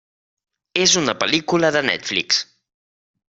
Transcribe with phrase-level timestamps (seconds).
[0.83, 2.41] És una pel·lícula de Netflix.